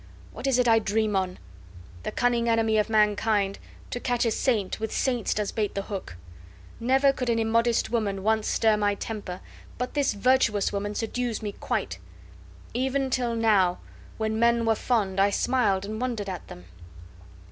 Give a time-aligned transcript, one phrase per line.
[0.31, 1.37] What is it I dream on?
[2.01, 3.59] The cunning enemy of mankind,
[3.91, 6.15] to catch a saint, with saints does bait the hook.
[6.79, 9.41] Never could an immodest woman once stir my temper,
[9.77, 11.99] but this virtuous woman subdues me quite.
[12.73, 13.77] Even till now,
[14.17, 16.65] when men were fond, I smiled and wondered at them."